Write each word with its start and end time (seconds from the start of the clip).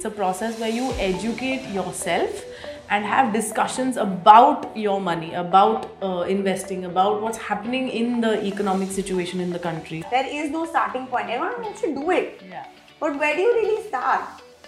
It's 0.00 0.04
a 0.04 0.10
process 0.10 0.56
where 0.60 0.68
you 0.68 0.92
educate 0.92 1.72
yourself 1.74 2.44
and 2.88 3.04
have 3.04 3.32
discussions 3.32 3.96
about 3.96 4.76
your 4.76 5.00
money, 5.00 5.34
about 5.34 5.90
uh, 6.00 6.20
investing, 6.28 6.84
about 6.84 7.20
what's 7.20 7.36
happening 7.36 7.88
in 7.88 8.20
the 8.20 8.44
economic 8.46 8.92
situation 8.92 9.40
in 9.40 9.50
the 9.50 9.58
country. 9.58 10.04
There 10.08 10.24
is 10.24 10.52
no 10.52 10.66
starting 10.66 11.08
point. 11.08 11.30
Everyone 11.30 11.62
wants 11.62 11.80
to 11.80 11.92
do 11.92 12.12
it. 12.12 12.40
Yeah. 12.48 12.66
But 13.00 13.18
where 13.18 13.34
do 13.34 13.42
you 13.42 13.52
really 13.54 13.88
start? 13.88 14.22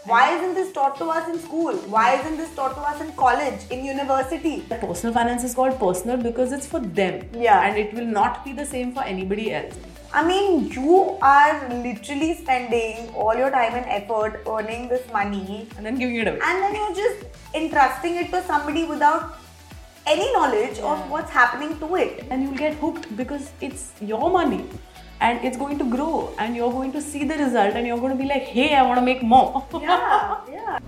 Why 0.04 0.36
isn't 0.36 0.54
this 0.54 0.72
taught 0.72 0.96
to 0.96 1.04
us 1.04 1.28
in 1.28 1.38
school? 1.38 1.76
Why 1.94 2.16
isn't 2.18 2.36
this 2.36 2.52
taught 2.56 2.74
to 2.74 2.80
us 2.80 3.00
in 3.00 3.12
college, 3.12 3.60
in 3.70 3.84
university? 3.84 4.62
Personal 4.68 5.14
finance 5.14 5.44
is 5.44 5.54
called 5.54 5.78
personal 5.78 6.16
because 6.16 6.50
it's 6.50 6.66
for 6.66 6.80
them. 6.80 7.24
Yeah. 7.32 7.68
And 7.68 7.78
it 7.78 7.94
will 7.94 8.06
not 8.20 8.44
be 8.44 8.52
the 8.52 8.66
same 8.66 8.92
for 8.92 9.04
anybody 9.04 9.54
else. 9.54 9.76
I 10.12 10.26
mean, 10.26 10.68
you 10.72 11.16
are 11.22 11.68
literally 11.68 12.34
spending 12.34 13.10
all 13.14 13.34
your 13.36 13.50
time 13.50 13.74
and 13.74 13.86
effort 13.86 14.42
earning 14.46 14.88
this 14.88 15.02
money, 15.12 15.68
And 15.76 15.86
then 15.86 15.96
giving 15.98 16.16
it 16.16 16.26
away. 16.26 16.40
and 16.42 16.62
then 16.62 16.74
you're 16.74 16.94
just 16.94 17.26
entrusting 17.54 18.16
it 18.16 18.30
to 18.32 18.42
somebody 18.42 18.84
without 18.84 19.38
any 20.06 20.32
knowledge 20.32 20.78
of 20.80 21.08
what's 21.10 21.30
happening 21.30 21.78
to 21.78 21.94
it. 21.96 22.24
and 22.30 22.42
you'll 22.42 22.56
get 22.56 22.74
hooked 22.74 23.16
because 23.16 23.50
it's 23.60 23.92
your 24.00 24.30
money 24.30 24.64
and 25.20 25.44
it's 25.44 25.56
going 25.56 25.78
to 25.78 25.84
grow 25.84 26.34
and 26.38 26.56
you're 26.56 26.72
going 26.72 26.90
to 26.92 27.00
see 27.00 27.24
the 27.24 27.36
result 27.36 27.74
and 27.74 27.86
you're 27.86 27.98
going 27.98 28.10
to 28.16 28.20
be 28.20 28.28
like 28.28 28.42
hey 28.42 28.74
i 28.74 28.82
want 28.82 28.98
to 28.98 29.04
make 29.04 29.22
more 29.22 29.64
Yeah, 29.82 30.38
yeah. 30.50 30.78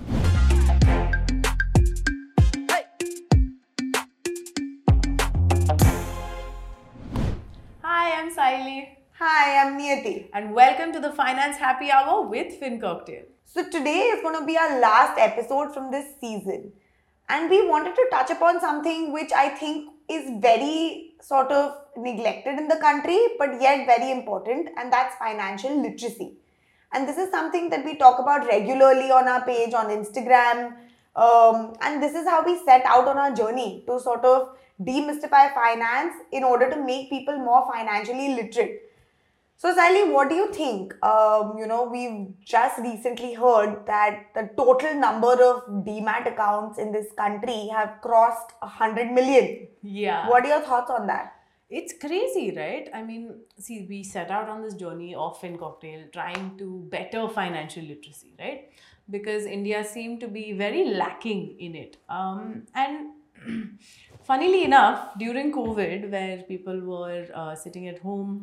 Hi, 9.24 9.64
I'm 9.64 9.78
Niyati. 9.78 10.30
and 10.34 10.52
welcome 10.52 10.92
to 10.92 10.98
the 10.98 11.12
finance 11.12 11.56
happy 11.56 11.92
hour 11.92 12.22
with 12.28 12.60
FinCocktail 12.60 13.26
So 13.44 13.62
today 13.62 14.00
is 14.12 14.20
going 14.20 14.36
to 14.36 14.44
be 14.44 14.58
our 14.58 14.80
last 14.80 15.16
episode 15.16 15.72
from 15.72 15.92
this 15.92 16.06
season. 16.20 16.72
And 17.28 17.48
we 17.48 17.68
wanted 17.68 17.94
to 17.94 18.04
touch 18.10 18.30
upon 18.30 18.60
something 18.60 19.12
which 19.12 19.30
I 19.30 19.50
think 19.50 19.90
is 20.08 20.28
very 20.40 21.12
sort 21.20 21.52
of 21.52 21.76
neglected 21.96 22.58
in 22.58 22.66
the 22.66 22.78
country, 22.78 23.16
but 23.38 23.60
yet 23.60 23.86
very 23.86 24.10
important, 24.10 24.70
and 24.76 24.92
that's 24.92 25.14
financial 25.18 25.80
literacy. 25.80 26.38
And 26.92 27.08
this 27.08 27.16
is 27.16 27.30
something 27.30 27.70
that 27.70 27.84
we 27.84 27.94
talk 27.94 28.18
about 28.18 28.48
regularly 28.48 29.12
on 29.12 29.28
our 29.28 29.44
page 29.44 29.72
on 29.72 29.86
Instagram. 29.86 30.74
Um, 31.14 31.74
and 31.80 32.02
this 32.02 32.16
is 32.16 32.26
how 32.26 32.44
we 32.44 32.58
set 32.64 32.84
out 32.86 33.06
on 33.06 33.18
our 33.18 33.32
journey 33.32 33.84
to 33.86 34.00
sort 34.00 34.24
of 34.24 34.56
demystify 34.80 35.54
finance 35.54 36.14
in 36.32 36.42
order 36.42 36.68
to 36.68 36.84
make 36.84 37.08
people 37.08 37.38
more 37.38 37.70
financially 37.72 38.34
literate. 38.34 38.88
So, 39.62 39.72
Sayali, 39.72 40.12
what 40.12 40.28
do 40.28 40.34
you 40.34 40.52
think? 40.52 40.92
Um, 41.04 41.56
you 41.56 41.68
know, 41.68 41.84
we've 41.84 42.34
just 42.44 42.80
recently 42.80 43.34
heard 43.34 43.86
that 43.86 44.24
the 44.34 44.50
total 44.56 44.94
number 44.98 45.34
of 45.34 45.68
demat 45.88 46.26
accounts 46.26 46.80
in 46.80 46.90
this 46.90 47.06
country 47.16 47.68
have 47.68 48.00
crossed 48.02 48.50
100 48.58 49.12
million. 49.12 49.68
yeah 49.82 50.28
What 50.28 50.44
are 50.44 50.48
your 50.48 50.62
thoughts 50.62 50.90
on 50.90 51.06
that? 51.12 51.38
it's 51.78 51.94
crazy 52.00 52.42
right 52.56 52.88
i 52.96 53.02
mean 53.02 53.22
see 53.66 53.76
we 53.90 53.98
set 54.08 54.32
out 54.38 54.48
on 54.54 54.58
this 54.64 54.74
journey 54.80 55.14
of 55.26 55.38
FinCocktail 55.42 56.00
trying 56.16 56.50
to 56.58 56.66
better 56.94 57.22
financial 57.36 57.86
literacy 57.92 58.32
right 58.40 58.66
because 59.14 59.46
india 59.54 59.80
seemed 59.92 60.18
to 60.24 60.28
be 60.34 60.44
very 60.58 60.82
lacking 61.02 61.40
in 61.68 61.78
it 61.84 61.96
um, 62.10 62.66
and 62.74 63.08
funnily 64.32 64.60
enough 64.64 65.16
during 65.22 65.50
covid 65.60 66.10
where 66.16 66.42
people 66.52 66.78
were 66.92 67.24
uh, 67.34 67.54
sitting 67.54 67.88
at 67.94 67.98
home 68.00 68.36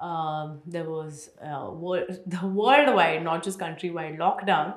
um, 0.00 0.60
there 0.66 0.88
was 0.88 1.30
uh, 1.42 1.68
wor- 1.70 2.06
the 2.26 2.46
worldwide 2.46 3.22
not 3.22 3.42
just 3.42 3.58
countrywide 3.58 4.18
lockdown 4.18 4.74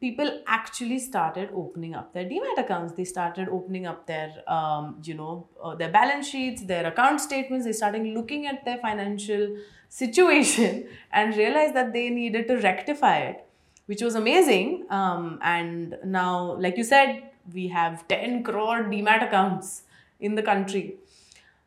people 0.00 0.42
actually 0.46 0.98
started 0.98 1.50
opening 1.54 1.94
up 1.94 2.14
their 2.14 2.24
demat 2.24 2.58
accounts. 2.58 2.94
They 2.94 3.04
started 3.04 3.50
opening 3.50 3.86
up 3.86 4.06
their 4.06 4.32
um, 4.48 4.96
you 5.04 5.14
know 5.14 5.46
uh, 5.62 5.74
their 5.74 5.90
balance 5.90 6.26
sheets 6.26 6.62
their 6.62 6.86
account 6.86 7.20
statements. 7.20 7.66
They 7.66 7.72
started 7.72 8.06
looking 8.06 8.46
at 8.46 8.64
their 8.64 8.78
financial 8.78 9.58
situation 9.90 10.88
and 11.12 11.36
realized 11.36 11.74
that 11.74 11.92
they 11.92 12.08
needed 12.08 12.48
to 12.48 12.56
rectify 12.56 13.18
it 13.18 13.46
which 13.90 14.02
was 14.02 14.14
amazing. 14.14 14.86
Um, 14.88 15.40
and 15.42 15.96
now 16.04 16.56
like 16.64 16.76
you 16.76 16.84
said 16.84 17.24
we 17.52 17.66
have 17.68 18.06
10 18.06 18.44
crore 18.44 18.84
demat 18.84 19.26
accounts 19.26 19.82
in 20.20 20.36
the 20.36 20.42
country 20.42 20.94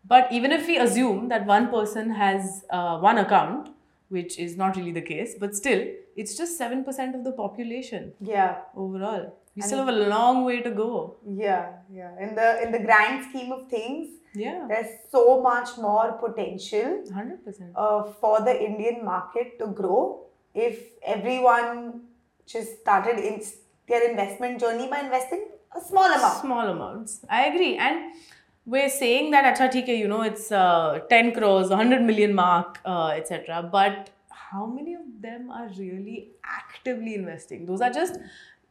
but 0.06 0.31
even 0.31 0.52
if 0.52 0.68
we 0.68 0.78
assume 0.78 1.30
that 1.30 1.46
one 1.46 1.69
person 1.69 2.09
has 2.12 2.66
uh, 2.69 2.97
one 3.00 3.18
account, 3.18 3.69
which 4.09 4.38
is 4.38 4.58
not 4.58 4.75
really 4.75 4.91
the 4.91 5.02
case, 5.02 5.36
but 5.40 5.56
still, 5.56 5.86
it's 6.16 6.38
just 6.38 6.59
7% 6.59 7.16
of 7.16 7.24
the 7.24 7.31
population 7.31 8.13
Yeah, 8.19 8.58
overall. 8.75 9.34
We 9.56 9.62
still 9.62 9.80
have 9.86 9.88
a 9.88 10.00
long 10.09 10.44
way 10.46 10.62
to 10.62 10.72
go. 10.72 11.16
yeah, 11.28 11.74
yeah. 11.92 12.12
In 12.19 12.34
the 12.36 12.47
in 12.63 12.72
the 12.72 12.80
grand 12.80 13.25
scheme 13.30 13.52
of 13.52 13.68
things, 13.69 14.08
Yeah, 14.44 14.66
there's 14.68 14.94
so 15.12 15.42
much 15.42 15.69
more 15.78 16.13
potential 16.22 17.03
100%. 17.08 17.72
uh, 17.75 18.03
for 18.22 18.42
the 18.47 18.56
Indian 18.69 19.06
market 19.06 19.59
to 19.59 19.68
grow 19.68 20.25
if 20.56 20.80
everyone 21.16 22.02
just 22.53 22.80
started 22.81 23.19
in 23.19 23.42
their 23.88 24.09
investment 24.09 24.59
journey 24.59 24.88
by 24.90 25.02
investing 25.02 25.44
a 25.75 25.81
small 25.81 26.09
amount. 26.18 26.42
Small 26.42 26.68
amounts. 26.75 27.19
I 27.30 27.46
agree. 27.52 27.78
And 27.78 28.12
we're 28.66 28.90
saying 28.90 29.31
that, 29.31 29.46
acha, 29.56 29.69
theek 29.72 29.88
you 29.97 30.07
know, 30.07 30.22
it's 30.22 30.51
uh, 30.51 31.00
10 31.09 31.34
crores, 31.34 31.69
100 31.69 32.01
million 32.01 32.34
mark, 32.34 32.79
uh, 32.85 33.07
etc. 33.16 33.68
But 33.72 34.09
how 34.29 34.66
many 34.66 34.94
of 34.94 35.01
them 35.22 35.50
are 35.51 35.68
really 35.78 36.29
actively 36.46 37.16
investing? 37.16 37.66
Those 37.66 37.81
are 37.81 37.90
just, 37.90 38.18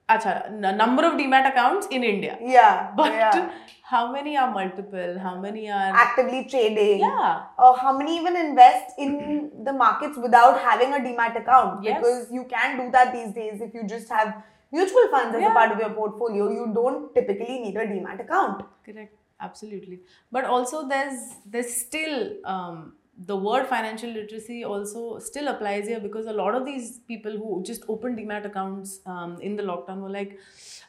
acha, 0.08 0.46
n- 0.46 0.76
number 0.76 1.04
of 1.04 1.14
demat 1.14 1.48
accounts 1.48 1.86
in 1.90 2.04
India. 2.04 2.38
Yeah, 2.40 2.92
But 2.96 3.12
yeah. 3.12 3.50
how 3.82 4.10
many 4.12 4.36
are 4.36 4.50
multiple? 4.50 5.18
How 5.18 5.38
many 5.38 5.70
are 5.70 5.92
actively 5.94 6.46
trading. 6.48 7.00
Yeah. 7.00 7.42
or 7.58 7.76
how 7.76 7.96
many 7.98 8.16
even 8.18 8.36
invest 8.36 8.94
in 8.98 9.50
the 9.64 9.72
markets 9.72 10.16
without 10.16 10.58
having 10.60 10.92
a 10.94 10.98
demat 10.98 11.36
account? 11.40 11.84
Yes. 11.84 11.98
Because 12.00 12.28
you 12.32 12.44
can 12.44 12.78
do 12.78 12.90
that 12.92 13.12
these 13.12 13.34
days 13.34 13.60
if 13.60 13.74
you 13.74 13.86
just 13.86 14.08
have 14.08 14.42
mutual 14.72 15.08
funds 15.10 15.36
as 15.36 15.42
a 15.42 15.50
part 15.50 15.72
of 15.72 15.78
your 15.78 15.90
portfolio. 15.90 16.50
You 16.50 16.70
don't 16.74 17.14
typically 17.14 17.58
need 17.60 17.76
a 17.76 17.86
demat 17.86 18.20
account. 18.20 18.64
correct? 18.86 19.14
Absolutely. 19.42 20.00
But 20.30 20.44
also 20.44 20.88
there's 20.88 21.20
there's 21.46 21.72
still 21.74 22.34
um, 22.44 22.94
the 23.26 23.36
word 23.36 23.66
financial 23.66 24.10
literacy 24.10 24.64
also 24.64 25.18
still 25.18 25.48
applies 25.48 25.86
here 25.88 26.00
because 26.00 26.26
a 26.26 26.32
lot 26.32 26.54
of 26.54 26.64
these 26.64 27.00
people 27.08 27.32
who 27.32 27.62
just 27.64 27.82
opened 27.88 28.18
demat 28.18 28.46
accounts 28.46 29.00
um, 29.04 29.38
in 29.40 29.56
the 29.56 29.62
lockdown 29.62 29.98
were 30.00 30.10
like, 30.10 30.38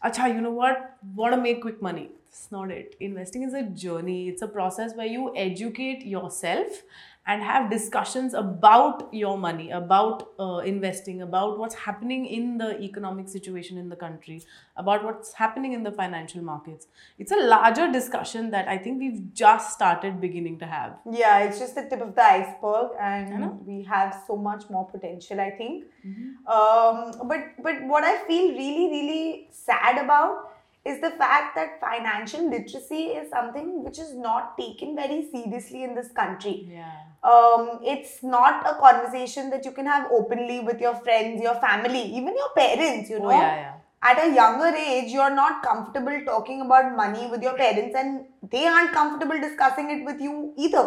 Acha, 0.03 0.33
you 0.33 0.41
know 0.41 0.51
what? 0.51 0.97
Want 1.15 1.33
to 1.33 1.41
make 1.41 1.61
quick 1.61 1.81
money. 1.81 2.11
It's 2.27 2.51
not 2.51 2.71
it. 2.71 2.95
Investing 2.99 3.43
is 3.43 3.53
a 3.53 3.63
journey. 3.63 4.29
It's 4.29 4.41
a 4.41 4.47
process 4.47 4.95
where 4.95 5.07
you 5.07 5.33
educate 5.35 6.05
yourself 6.05 6.83
and 7.25 7.41
have 7.41 7.69
discussions 7.69 8.34
about 8.34 9.13
your 9.13 9.38
money, 9.38 9.72
about 9.72 10.34
uh, 10.39 10.57
investing, 10.57 11.22
about 11.22 11.57
what's 11.57 11.75
happening 11.75 12.25
in 12.25 12.57
the 12.57 12.81
economic 12.81 13.29
situation 13.29 13.78
in 13.78 13.88
the 13.88 13.95
country, 13.95 14.41
about 14.75 15.06
what's 15.06 15.31
happening 15.33 15.72
in 15.72 15.83
the 15.83 15.91
financial 15.91 16.41
markets. 16.41 16.88
It's 17.17 17.31
a 17.31 17.38
larger 17.38 17.91
discussion 17.91 18.51
that 18.51 18.67
I 18.67 18.78
think 18.78 19.00
we've 19.00 19.33
just 19.33 19.73
started 19.73 20.19
beginning 20.19 20.59
to 20.59 20.66
have. 20.66 20.97
Yeah, 21.09 21.39
it's 21.39 21.59
just 21.59 21.75
the 21.75 21.83
tip 21.83 22.01
of 22.01 22.13
the 22.13 22.23
iceberg, 22.23 22.91
and 23.00 23.66
we 23.66 23.83
have 23.83 24.22
so 24.28 24.35
much 24.35 24.69
more 24.69 24.85
potential. 24.85 25.39
I 25.39 25.51
think. 25.51 25.85
Mm-hmm. 26.06 26.47
Um, 26.47 27.28
but 27.28 27.39
but 27.62 27.83
what 27.85 28.03
I 28.03 28.17
feel 28.28 28.50
really 28.51 28.89
really 28.89 29.47
sad 29.51 30.03
about 30.03 30.52
is 30.85 30.99
the 31.01 31.11
fact 31.11 31.55
that 31.55 31.79
financial 31.81 32.49
literacy 32.49 33.03
is 33.19 33.29
something 33.29 33.83
which 33.83 33.99
is 33.99 34.13
not 34.13 34.57
taken 34.57 34.95
very 34.95 35.19
seriously 35.31 35.83
in 35.83 35.95
this 35.95 36.09
country. 36.21 36.67
Yeah. 36.69 36.91
um, 37.33 37.67
it's 37.91 38.16
not 38.21 38.66
a 38.69 38.73
conversation 38.79 39.49
that 39.51 39.63
you 39.67 39.71
can 39.71 39.85
have 39.85 40.07
openly 40.11 40.59
with 40.69 40.81
your 40.85 40.95
friends, 41.05 41.41
your 41.41 41.55
family, 41.55 42.01
even 42.17 42.33
your 42.41 42.49
parents, 42.57 43.09
you 43.09 43.19
know. 43.19 43.29
Oh, 43.31 43.39
yeah, 43.44 43.55
yeah. 43.61 43.73
At 44.09 44.17
a 44.23 44.35
younger 44.35 44.71
age, 44.75 45.09
you're 45.13 45.33
not 45.33 45.63
comfortable 45.63 46.18
talking 46.25 46.59
about 46.65 46.94
money 46.97 47.27
with 47.33 47.41
your 47.41 47.53
parents, 47.62 47.95
and 47.95 48.25
they 48.51 48.65
aren't 48.68 48.91
comfortable 48.91 49.39
discussing 49.39 49.89
it 49.95 50.03
with 50.09 50.19
you 50.19 50.33
either. 50.57 50.85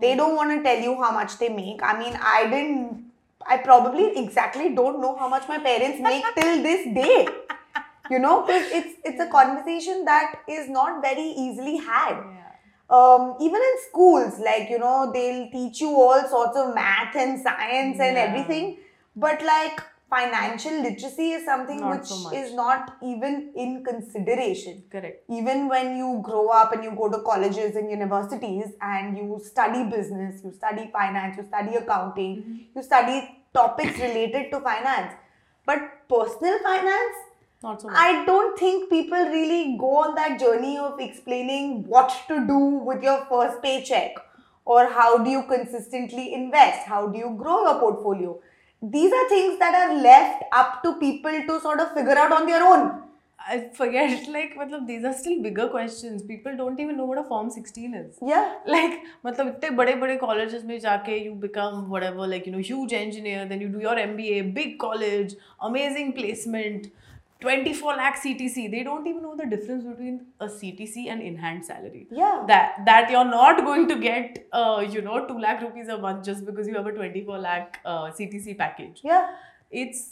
They 0.00 0.14
don't 0.16 0.34
want 0.34 0.50
to 0.56 0.62
tell 0.68 0.80
you 0.88 0.94
how 1.02 1.10
much 1.18 1.36
they 1.42 1.50
make. 1.50 1.82
I 1.82 1.98
mean, 1.98 2.16
I 2.18 2.44
didn't, 2.44 3.04
I 3.46 3.58
probably 3.58 4.06
exactly 4.24 4.74
don't 4.74 5.02
know 5.02 5.14
how 5.18 5.28
much 5.28 5.46
my 5.46 5.58
parents 5.58 6.00
make 6.00 6.24
till 6.40 6.62
this 6.62 6.86
day. 7.02 7.28
You 8.10 8.18
know, 8.18 8.42
because 8.46 8.66
it's 8.70 8.94
it's 9.04 9.20
a 9.20 9.28
conversation 9.28 10.04
that 10.04 10.40
is 10.48 10.68
not 10.68 11.02
very 11.02 11.28
easily 11.46 11.76
had 11.78 12.16
Yeah. 12.34 12.52
um, 12.98 13.34
even 13.40 13.60
in 13.70 13.74
schools, 13.88 14.38
like 14.38 14.68
you 14.70 14.78
know, 14.78 15.10
they'll 15.12 15.50
teach 15.50 15.80
you 15.80 15.90
all 15.90 16.22
sorts 16.28 16.56
of 16.56 16.74
math 16.74 17.16
and 17.16 17.40
science 17.42 17.98
and 18.00 18.16
Yeah. 18.16 18.26
everything, 18.28 18.78
but 19.16 19.42
like 19.42 19.80
financial 20.08 20.82
literacy 20.82 21.30
is 21.36 21.44
something 21.44 21.80
Not 21.80 21.96
which 21.98 22.06
so 22.06 22.30
is 22.30 22.52
not 22.54 22.96
even 23.02 23.52
in 23.56 23.82
consideration. 23.84 24.84
Correct. 24.90 25.24
Even 25.28 25.66
when 25.68 25.96
you 25.96 26.20
grow 26.22 26.46
up 26.48 26.72
and 26.72 26.84
you 26.84 26.92
go 26.92 27.08
to 27.10 27.22
colleges 27.22 27.74
and 27.74 27.90
universities 27.90 28.66
and 28.80 29.18
you 29.18 29.40
study 29.44 29.82
business, 29.90 30.42
you 30.44 30.52
study 30.52 30.88
finance, 30.92 31.36
you 31.38 31.44
study 31.44 31.74
accounting, 31.74 32.36
Mm-hmm. 32.36 32.78
you 32.78 32.82
study 32.84 33.18
topics 33.52 33.98
related 33.98 34.50
to 34.52 34.60
finance. 34.60 35.14
But 35.64 36.08
personal 36.08 36.58
finance 36.62 37.16
not 37.65 37.81
so 37.81 37.87
much. 37.87 37.97
I 37.97 38.25
don't 38.25 38.57
think 38.57 38.89
people 38.89 39.17
really 39.17 39.77
go 39.77 39.97
on 39.97 40.15
that 40.15 40.39
journey 40.39 40.77
of 40.77 40.99
explaining 40.99 41.87
what 41.87 42.11
to 42.27 42.45
do 42.47 42.57
with 42.57 43.03
your 43.03 43.25
first 43.25 43.61
paycheck 43.61 44.15
or 44.65 44.87
how 44.87 45.23
do 45.23 45.29
you 45.29 45.43
consistently 45.43 46.33
invest, 46.33 46.87
how 46.87 47.07
do 47.07 47.17
you 47.17 47.35
grow 47.37 47.63
your 47.63 47.79
portfolio. 47.79 48.39
These 48.81 49.13
are 49.13 49.29
things 49.29 49.59
that 49.59 49.75
are 49.75 50.01
left 50.01 50.43
up 50.51 50.81
to 50.83 50.95
people 50.95 51.31
to 51.47 51.59
sort 51.61 51.79
of 51.79 51.93
figure 51.93 52.17
out 52.17 52.31
on 52.31 52.47
their 52.47 52.63
own. 52.63 53.03
I 53.47 53.69
forget, 53.73 54.27
like, 54.29 54.55
matlab, 54.55 54.85
these 54.87 55.03
are 55.03 55.13
still 55.13 55.41
bigger 55.41 55.67
questions. 55.67 56.21
People 56.21 56.55
don't 56.55 56.79
even 56.79 56.97
know 56.97 57.05
what 57.05 57.17
a 57.17 57.23
Form 57.23 57.49
16 57.49 57.93
is. 57.95 58.17
Yeah. 58.21 58.53
Like, 58.67 58.99
मतलब 59.25 59.47
इतने 59.47 59.69
बड़े 59.75 59.95
बड़े 59.99 60.19
colleges 60.19 60.63
में 60.63 60.79
जाके 60.79 61.23
you 61.25 61.33
become 61.33 61.89
whatever, 61.89 62.27
like, 62.27 62.45
you 62.45 62.51
know, 62.51 62.59
huge 62.59 62.93
engineer, 62.93 63.45
then 63.47 63.61
you 63.61 63.67
do 63.67 63.79
your 63.79 63.95
MBA, 63.95 64.53
big 64.53 64.77
college, 64.79 65.35
amazing 65.59 66.13
placement, 66.13 66.91
24 67.46 67.96
lakh 68.00 68.16
CTC. 68.22 68.70
They 68.74 68.82
don't 68.88 69.06
even 69.12 69.22
know 69.22 69.34
the 69.40 69.46
difference 69.54 69.84
between 69.84 70.16
a 70.40 70.46
CTC 70.46 71.06
and 71.14 71.22
in-hand 71.30 71.64
salary. 71.70 72.06
Yeah. 72.22 72.42
That 72.52 72.84
that 72.90 73.10
you're 73.16 73.28
not 73.32 73.64
going 73.70 73.86
to 73.94 73.96
get, 74.04 74.38
uh, 74.52 74.84
you 74.96 75.02
know, 75.08 75.18
2 75.32 75.38
lakh 75.46 75.62
rupees 75.66 75.88
a 75.96 75.98
month 76.06 76.24
just 76.32 76.44
because 76.50 76.66
you 76.72 76.74
have 76.80 76.86
a 76.92 76.92
24 77.00 77.38
lakh 77.48 77.78
uh, 77.84 78.10
CTC 78.20 78.56
package. 78.64 79.02
Yeah. 79.12 79.28
It's 79.82 80.04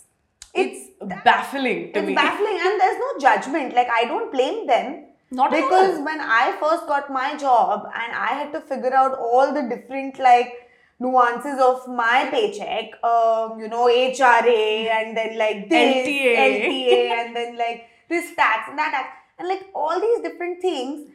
It's- 0.62 0.82
it's 1.04 1.22
baffling 1.26 1.78
to 1.94 1.98
It's 2.00 2.08
me. 2.08 2.14
baffling 2.18 2.58
and 2.66 2.80
there's 2.82 2.98
no 3.04 3.08
judgment. 3.22 3.72
Like, 3.78 3.88
I 3.94 4.04
don't 4.10 4.30
blame 4.34 4.60
them. 4.68 4.92
Not 5.38 5.52
at 5.56 5.62
because 5.62 5.96
when 6.08 6.20
I 6.34 6.42
first 6.60 6.86
got 6.90 7.08
my 7.16 7.30
job 7.44 7.88
and 8.02 8.14
I 8.26 8.28
had 8.40 8.52
to 8.56 8.60
figure 8.68 8.92
out 9.00 9.16
all 9.28 9.52
the 9.56 9.62
different 9.72 10.20
like 10.26 10.52
nuances 11.00 11.60
of 11.60 11.86
my 11.88 12.28
paycheck, 12.30 13.02
um, 13.04 13.58
you 13.58 13.68
know, 13.68 13.86
HRA 13.86 14.88
and 14.90 15.16
then 15.16 15.36
like 15.38 15.68
this, 15.68 16.06
LTA. 16.06 16.36
LTA 16.36 17.10
and 17.26 17.36
then 17.36 17.56
like 17.58 17.86
this 18.08 18.34
tax 18.36 18.68
and 18.68 18.78
that 18.78 18.90
tax 18.92 19.08
and 19.38 19.48
like 19.48 19.66
all 19.74 20.00
these 20.00 20.20
different 20.20 20.60
things, 20.62 21.10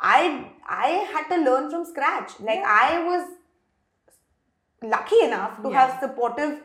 I 0.00 0.50
I 0.68 0.88
had 1.12 1.28
to 1.34 1.42
learn 1.42 1.70
from 1.70 1.84
scratch. 1.84 2.32
Like 2.40 2.60
I 2.64 3.04
was 3.04 3.28
lucky 4.82 5.20
enough 5.24 5.60
to 5.62 5.70
Yeah. 5.70 5.80
have 5.86 6.00
supportive 6.00 6.60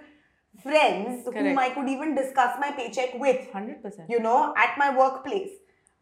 friends 0.62 1.26
whom 1.26 1.58
I 1.58 1.70
could 1.72 1.90
even 1.90 2.16
discuss 2.16 2.58
my 2.60 2.72
paycheck 2.72 3.16
with 3.16 3.52
Hundred 3.52 3.82
percent. 3.82 4.10
you 4.10 4.20
know 4.20 4.54
at 4.56 4.78
my 4.78 4.96
workplace 4.96 5.50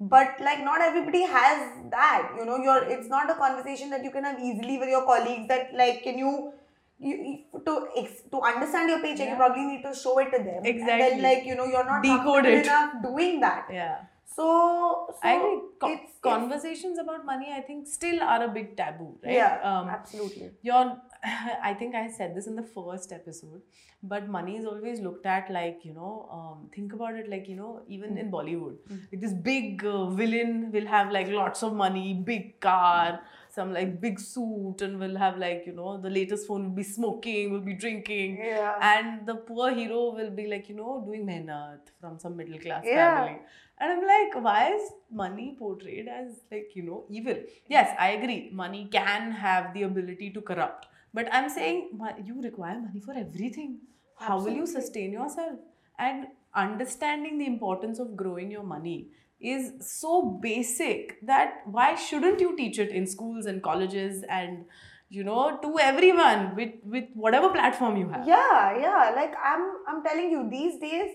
but 0.02 0.40
like 0.40 0.64
not 0.64 0.82
everybody 0.82 1.22
has 1.22 1.60
that 1.92 2.32
you 2.38 2.46
know 2.46 2.58
you're 2.58 2.84
it's 2.94 3.08
not 3.08 3.30
a 3.30 3.36
conversation 3.36 3.90
that 3.92 4.04
you 4.04 4.10
can 4.12 4.24
have 4.24 4.40
easily 4.40 4.78
with 4.80 4.90
your 4.90 5.06
colleagues 5.06 5.48
that 5.48 5.70
like 5.76 6.02
can 6.04 6.18
you 6.18 6.52
you, 7.00 7.40
to 7.66 7.88
ex, 7.98 8.22
to 8.32 8.40
understand 8.42 8.90
your 8.90 9.00
paycheck 9.02 9.30
you 9.30 9.36
probably 9.36 9.64
need 9.66 9.84
to 9.84 9.94
show 9.94 10.18
it 10.20 10.32
to 10.32 10.38
them 10.38 10.58
and 10.58 10.68
Exactly. 10.68 11.10
then 11.10 11.22
like 11.24 11.46
you 11.46 11.56
know 11.56 11.66
you're 11.66 11.86
not 11.86 12.02
Decode 12.04 12.46
it. 12.46 12.66
enough 12.66 12.94
doing 13.04 13.40
that 13.42 13.68
Yeah. 13.72 13.98
So, 14.36 15.08
so 15.10 15.20
I 15.24 15.34
agree. 15.34 15.60
Co- 15.80 15.88
it's, 15.94 16.04
it's 16.04 16.20
conversations 16.22 16.98
about 17.00 17.26
money, 17.26 17.48
I 17.54 17.62
think, 17.62 17.88
still 17.88 18.22
are 18.22 18.44
a 18.44 18.48
big 18.48 18.78
taboo, 18.78 19.18
right? 19.24 19.34
yeah 19.34 19.60
Um, 19.64 19.90
absolutely 19.90 20.52
you're, 20.62 20.98
I 21.64 21.74
think 21.74 21.96
I 21.96 22.10
said 22.10 22.36
this 22.36 22.48
in 22.48 22.56
the 22.56 22.64
first 22.64 23.12
episode, 23.12 23.62
but 24.04 24.28
money 24.28 24.58
is 24.58 24.66
always 24.66 25.00
looked 25.00 25.26
at 25.26 25.52
like, 25.52 25.82
you 25.84 25.94
know, 25.94 26.28
um, 26.32 26.70
think 26.76 26.94
about 26.94 27.16
it 27.16 27.30
like, 27.30 27.48
you 27.48 27.56
know, 27.56 27.82
even 27.88 28.18
in 28.18 28.32
Bollywood, 28.32 28.78
like 29.12 29.22
this 29.22 29.34
big 29.34 29.86
uh, 29.86 30.08
villain 30.10 30.72
will 30.72 30.88
have 30.88 31.12
like 31.12 31.28
lots 31.30 31.62
of 31.64 31.74
money, 31.74 32.14
big 32.14 32.60
car, 32.60 33.20
some 33.54 33.74
like 33.74 34.00
big 34.02 34.20
suit, 34.20 34.82
and 34.82 35.00
will 35.00 35.18
have 35.18 35.38
like, 35.38 35.64
you 35.66 35.74
know, 35.74 36.00
the 36.02 36.10
latest 36.10 36.48
phone 36.48 36.64
will 36.64 36.76
be 36.76 36.84
smoking, 36.84 37.52
will 37.52 37.66
be 37.72 37.74
drinking. 37.74 38.38
yeah 38.38 38.76
And 38.82 39.26
the 39.28 39.36
poor 39.36 39.72
hero 39.72 40.14
will 40.20 40.32
be 40.32 40.48
like, 40.48 40.70
you 40.70 40.76
know, 40.76 41.04
doing 41.06 41.26
mehnat 41.26 41.92
from 42.00 42.20
some 42.20 42.38
middle 42.38 42.60
class 42.60 42.84
Yeah. 42.86 43.16
family. 43.16 43.40
And 43.80 43.92
I'm 43.92 44.06
like, 44.14 44.44
why 44.46 44.74
is 44.74 44.92
money 45.12 45.56
portrayed 45.60 46.08
as 46.08 46.28
like, 46.52 46.76
you 46.76 46.84
know, 46.84 47.04
evil? 47.10 47.38
Yes, 47.68 47.96
I 48.00 48.10
agree. 48.12 48.50
Money 48.54 48.88
can 48.92 49.32
have 49.32 49.74
the 49.74 49.84
ability 49.84 50.30
to 50.32 50.42
corrupt. 50.42 50.88
But 51.14 51.28
I'm 51.34 51.50
saying 51.50 52.00
you 52.26 52.42
require 52.42 52.80
money 52.80 53.00
for 53.00 53.14
everything. 53.14 53.80
How 54.18 54.40
will 54.40 54.54
you 54.54 54.68
sustain 54.68 55.12
yourself? 55.12 55.58
And 55.98 56.28
understanding 56.54 57.38
the 57.38 57.46
importance 57.48 58.00
of 58.00 58.16
growing 58.16 58.52
your 58.52 58.64
money 58.64 59.08
is 59.42 59.74
so 59.82 60.22
basic 60.42 61.18
that 61.26 61.62
why 61.66 61.96
shouldn't 61.96 62.40
you 62.40 62.56
teach 62.56 62.78
it 62.80 62.90
in 62.90 63.08
schools 63.08 63.46
and 63.46 63.62
colleges 63.64 64.24
and 64.30 64.66
you 65.10 65.24
know 65.24 65.58
to 65.62 65.78
everyone 65.80 66.56
with 66.56 66.74
with 66.86 67.06
whatever 67.14 67.50
platform 67.50 67.98
you 67.98 68.08
have? 68.10 68.28
Yeah 68.28 68.78
yeah. 68.80 69.12
Like 69.16 69.34
i'm 69.44 69.64
i'm 69.88 70.04
telling 70.04 70.32
you 70.32 70.48
these 70.50 70.80
days 70.80 71.12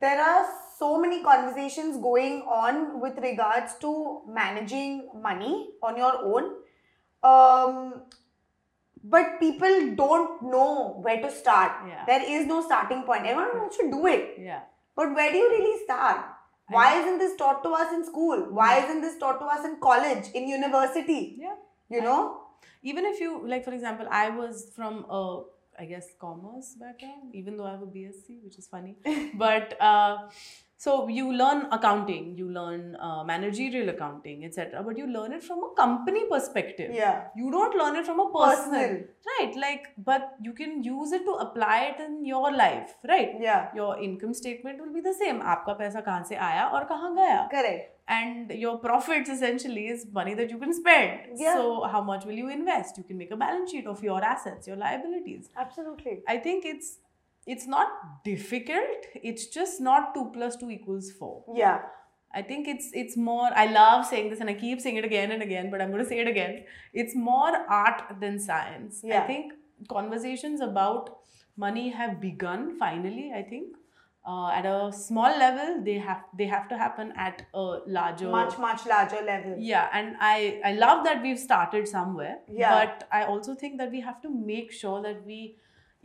there 0.00 0.20
are 0.20 0.46
so 0.78 0.98
many 1.00 1.22
conversations 1.22 1.96
going 1.98 2.42
on 2.42 3.00
with 3.00 3.18
regards 3.18 3.74
to 3.80 4.22
managing 4.28 5.08
money 5.22 5.70
on 5.82 5.96
your 5.96 6.14
own. 6.24 6.54
Um 7.22 8.02
but 9.04 9.38
people 9.38 9.94
don't 9.94 10.42
know 10.42 10.98
where 11.02 11.20
to 11.20 11.30
start. 11.30 11.72
Yeah. 11.86 12.04
there 12.06 12.22
is 12.28 12.46
no 12.46 12.62
starting 12.62 13.02
point. 13.02 13.26
Everyone 13.26 13.58
wants 13.58 13.76
to 13.76 13.90
do 13.90 14.06
it. 14.06 14.34
Yeah. 14.38 14.62
But 14.96 15.14
where 15.14 15.30
do 15.30 15.36
you 15.38 15.50
really 15.50 15.84
start 15.84 16.24
why 16.68 17.00
isn't 17.00 17.18
this 17.18 17.36
taught 17.36 17.62
to 17.62 17.70
us 17.70 17.92
in 17.92 18.04
school? 18.04 18.48
Why 18.50 18.78
isn't 18.84 19.00
this 19.00 19.18
taught 19.18 19.38
to 19.38 19.46
us 19.46 19.64
in 19.64 19.78
college 19.80 20.30
in 20.34 20.48
university? 20.48 21.36
Yeah. 21.38 21.54
You 21.88 22.02
know? 22.02 22.40
Even 22.82 23.04
if 23.06 23.20
you 23.20 23.46
like 23.46 23.64
for 23.64 23.72
example 23.72 24.06
i 24.10 24.28
was 24.30 24.70
from 24.74 25.04
a 25.10 25.42
i 25.78 25.84
guess 25.84 26.06
commerce 26.20 26.74
background 26.80 27.34
even 27.34 27.56
though 27.56 27.66
i 27.66 27.72
have 27.72 27.82
a 27.82 27.86
bsc 27.86 28.42
which 28.44 28.58
is 28.58 28.66
funny. 28.66 28.96
But 29.34 29.80
uh, 29.80 30.28
so 30.83 30.93
you 31.15 31.31
learn 31.39 31.59
accounting 31.75 32.35
you 32.37 32.45
learn 32.53 32.95
uh, 33.07 33.23
managerial 33.23 33.89
accounting 33.89 34.43
etc 34.45 34.81
but 34.85 34.97
you 34.97 35.05
learn 35.15 35.31
it 35.37 35.43
from 35.47 35.59
a 35.65 35.69
company 35.79 36.23
perspective 36.31 36.89
yeah 36.99 37.27
you 37.41 37.51
don't 37.51 37.75
learn 37.81 37.95
it 37.99 38.05
from 38.05 38.19
a 38.19 38.25
personal, 38.37 38.81
Personal. 38.81 39.03
right 39.33 39.55
like 39.65 39.83
but 40.09 40.33
you 40.41 40.53
can 40.53 40.83
use 40.83 41.11
it 41.11 41.23
to 41.25 41.33
apply 41.45 41.75
it 41.91 41.99
in 42.05 42.25
your 42.25 42.51
life 42.51 42.95
right 43.07 43.35
yeah 43.39 43.67
your 43.75 43.91
income 44.07 44.33
statement 44.33 44.81
will 44.81 44.93
be 44.99 45.01
the 45.09 45.13
same 45.21 45.41
आपका 45.55 45.73
पैसा 45.83 46.01
कहाँ 46.09 46.23
से 46.29 46.35
आया 46.49 46.65
और 46.67 46.83
कहाँ 46.93 47.13
गया 47.15 47.37
correct 47.53 47.87
and 48.17 48.51
your 48.63 48.73
profits 48.87 49.29
essentially 49.35 49.85
is 49.87 50.07
money 50.17 50.33
that 50.41 50.49
you 50.49 50.57
can 50.65 50.73
spend 50.81 51.37
Yeah. 51.43 51.53
so 51.61 51.83
how 51.93 52.01
much 52.09 52.25
will 52.25 52.41
you 52.45 52.49
invest 52.57 52.97
you 52.97 53.03
can 53.11 53.17
make 53.23 53.31
a 53.37 53.39
balance 53.45 53.69
sheet 53.71 53.85
of 53.95 54.03
your 54.09 54.19
assets 54.33 54.67
your 54.73 54.77
liabilities 54.87 55.49
absolutely 55.67 56.17
i 56.27 56.37
think 56.47 56.65
it's 56.73 56.91
it's 57.54 57.66
not 57.66 57.88
difficult 58.24 59.06
it's 59.30 59.46
just 59.58 59.80
not 59.80 60.14
2 60.14 60.30
plus 60.34 60.56
2 60.56 60.70
equals 60.70 61.10
4 61.12 61.44
yeah. 61.56 61.78
I 62.38 62.42
think 62.48 62.68
it's 62.70 62.88
it's 63.00 63.16
more 63.16 63.50
i 63.60 63.66
love 63.74 64.00
saying 64.08 64.26
this 64.30 64.40
and 64.44 64.50
i 64.52 64.54
keep 64.62 64.80
saying 64.84 64.96
it 65.02 65.04
again 65.08 65.30
and 65.36 65.42
again 65.44 65.70
but 65.70 65.80
i'm 65.80 65.90
going 65.92 66.02
to 66.02 66.08
say 66.08 66.18
it 66.24 66.28
again. 66.32 66.64
It's 67.02 67.14
more 67.28 67.52
art 67.76 68.02
than 68.24 68.38
science. 68.46 69.00
Yeah. 69.02 69.22
i 69.22 69.26
think 69.26 69.52
conversations 69.92 70.60
about 70.66 71.08
money 71.56 71.88
have 71.90 72.20
begun 72.20 72.70
finally 72.78 73.32
i 73.40 73.42
think. 73.42 73.82
Uh, 74.34 74.50
at 74.50 74.66
a 74.66 74.92
small 74.92 75.38
level 75.40 75.68
they 75.88 75.92
have 76.04 76.22
they 76.38 76.46
have 76.52 76.64
to 76.70 76.76
happen 76.76 77.12
at 77.24 77.42
a 77.54 77.64
larger 77.96 78.28
much 78.28 78.58
much 78.58 78.84
larger 78.92 79.20
level. 79.26 79.54
Yeah 79.56 79.88
and 79.98 80.16
i 80.28 80.60
i 80.70 80.72
love 80.72 81.04
that 81.04 81.22
we've 81.26 81.38
started 81.38 81.86
somewhere 81.90 82.34
Yeah. 82.62 82.72
but 82.78 83.04
i 83.18 83.22
also 83.34 83.54
think 83.60 83.78
that 83.82 83.92
we 83.92 84.00
have 84.08 84.20
to 84.24 84.32
make 84.48 84.72
sure 84.80 85.00
that 85.04 85.24
we 85.24 85.38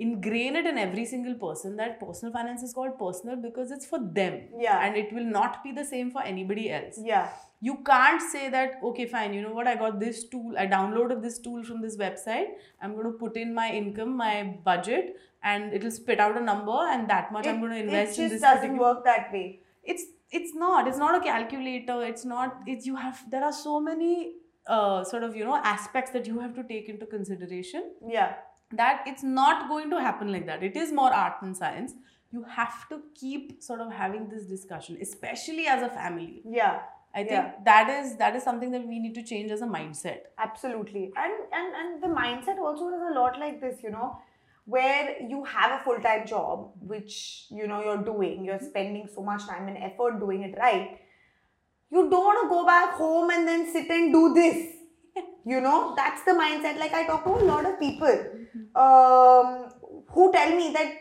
ingrain 0.02 0.56
it 0.56 0.66
in 0.66 0.78
every 0.78 1.06
single 1.06 1.36
person 1.36 1.76
that 1.78 2.00
personal 2.00 2.34
finance 2.34 2.64
is 2.64 2.74
called 2.74 2.98
personal 2.98 3.36
because 3.36 3.72
it's 3.72 3.86
for 3.86 4.00
them. 4.00 4.42
Yeah. 4.60 4.86
and 4.86 4.98
it 4.98 5.14
will 5.14 5.30
not 5.38 5.64
be 5.64 5.72
the 5.72 5.86
same 5.86 6.12
for 6.12 6.24
anybody 6.24 6.70
else. 6.72 7.00
Yeah. 7.02 7.30
You 7.60 7.76
can't 7.86 8.22
say 8.22 8.50
that 8.50 8.80
okay 8.92 9.06
fine 9.06 9.34
you 9.34 9.42
know 9.42 9.54
what? 9.54 9.68
I 9.68 9.76
got 9.76 10.00
this 10.00 10.24
tool 10.36 10.56
i 10.58 10.66
downloaded 10.66 11.22
this 11.22 11.38
tool 11.40 11.64
from 11.64 11.82
this 11.82 11.98
website. 11.98 12.48
I'm 12.82 12.96
going 12.96 13.12
to 13.12 13.18
put 13.26 13.38
in 13.38 13.54
my 13.54 13.70
income 13.82 14.18
my 14.18 14.34
budget 14.72 15.16
and 15.44 15.74
it'll 15.74 15.96
spit 16.00 16.20
out 16.20 16.38
a 16.42 16.46
number 16.50 16.80
and 16.96 17.10
that 17.10 17.32
much 17.32 17.48
i'm 17.48 17.60
going 17.60 17.72
to 17.72 17.80
invest 17.84 18.20
it 18.20 18.24
in 18.24 18.30
just 18.30 18.34
this 18.34 18.42
doesn't 18.42 18.62
particular 18.62 18.96
work 18.96 19.06
that 19.06 19.32
way. 19.34 19.60
It's 19.84 20.06
it's 20.32 20.56
not. 20.56 20.88
It's 20.88 20.98
not 20.98 21.16
a 21.22 21.24
calculator. 21.32 22.04
It's 22.12 22.26
not 22.26 22.62
it's 22.66 22.86
you 22.86 22.96
have 22.96 23.26
there 23.30 23.44
are 23.44 23.54
so 23.54 23.80
many 23.80 24.36
uh, 24.68 25.04
sort 25.04 25.24
of 25.24 25.36
you 25.36 25.46
know 25.46 25.58
aspects 25.76 26.12
that 26.12 26.28
you 26.28 26.40
have 26.40 26.56
to 26.56 26.64
take 26.64 26.90
into 26.96 27.06
consideration. 27.18 27.92
Yeah 28.20 28.34
that 28.74 29.04
it's 29.06 29.24
not 29.24 29.68
going 29.68 29.90
to 29.90 30.00
happen 30.00 30.32
like 30.32 30.46
that. 30.46 30.64
It 30.64 30.76
is 30.76 30.92
more 30.92 31.14
art 31.14 31.36
than 31.42 31.54
science. 31.56 31.94
You 32.32 32.44
have 32.44 32.88
to 32.90 33.02
keep 33.14 33.62
sort 33.62 33.82
of 33.82 33.92
having 33.92 34.30
this 34.30 34.46
discussion 34.46 34.98
especially 35.02 35.68
as 35.68 35.82
a 35.84 35.90
family. 35.90 36.42
Yeah 36.46 36.80
i 37.14 37.24
think 37.24 37.32
Yeah. 37.32 37.52
that 37.66 37.90
is 37.90 38.16
that 38.18 38.36
is 38.36 38.44
something 38.44 38.72
that 38.72 38.88
we 38.88 39.00
need 39.06 39.16
to 39.16 39.24
change 39.24 39.52
as 39.52 39.62
a 39.62 39.68
mindset. 39.68 40.28
Absolutely. 40.38 41.12
And 41.24 41.34
and 41.60 41.76
and 41.82 42.04
the 42.04 42.08
mindset 42.08 42.58
also 42.58 42.88
is 42.88 43.02
a 43.10 43.14
lot 43.20 43.40
like 43.40 43.60
this 43.62 43.84
you 43.84 43.92
know 43.92 44.18
where 44.66 45.16
you 45.34 45.44
have 45.44 45.72
a 45.80 45.84
full-time 45.84 46.26
job 46.26 46.72
which 46.80 47.48
you 47.50 47.68
know 47.68 47.84
you're 47.84 48.04
doing 48.10 48.46
you're 48.46 48.56
mm-hmm. 48.56 48.74
spending 48.74 49.08
so 49.14 49.22
much 49.22 49.48
time 49.48 49.68
and 49.68 49.78
effort 49.78 50.20
doing 50.20 50.44
it 50.44 50.58
right. 50.58 51.00
You 51.90 52.10
don't 52.10 52.24
want 52.24 52.44
to 52.44 52.50
go 52.50 52.66
back 52.66 52.94
home 52.94 53.32
and 53.32 53.46
then 53.46 53.70
sit 53.72 53.90
and 53.90 54.14
do 54.14 54.34
this 54.34 54.68
you 55.46 55.60
know 55.62 55.94
that's 55.96 56.24
the 56.24 56.32
mindset 56.32 56.78
like 56.80 56.94
i 56.94 57.06
talk 57.06 57.24
to 57.24 57.32
a 57.32 57.46
lot 57.52 57.66
of 57.66 57.80
people 57.80 58.18
um, 58.76 59.70
who 60.10 60.32
tell 60.32 60.56
me 60.56 60.72
that 60.74 60.94